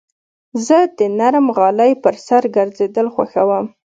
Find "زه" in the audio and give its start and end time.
0.65-0.77